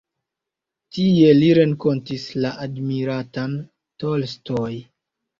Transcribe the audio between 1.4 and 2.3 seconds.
li renkontis